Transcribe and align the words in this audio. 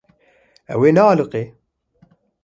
Ew 0.73 0.81
ê 0.87 0.91
nealiqe. 0.93 1.43